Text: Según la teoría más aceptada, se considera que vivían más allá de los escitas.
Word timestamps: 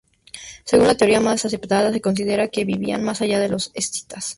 Según 0.65 0.87
la 0.87 0.97
teoría 0.97 1.19
más 1.21 1.45
aceptada, 1.45 1.91
se 1.93 2.01
considera 2.01 2.47
que 2.47 2.65
vivían 2.65 3.03
más 3.03 3.21
allá 3.21 3.37
de 3.37 3.49
los 3.49 3.69
escitas. 3.75 4.29